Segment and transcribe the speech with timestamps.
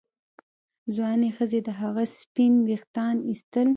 [0.95, 3.67] ځوانې ښځې د هغه سپین ویښتان ایستل.